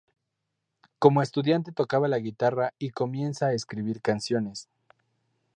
[0.97, 4.67] Como estudiante tocaba la guitarra y comienza a escribir canciones.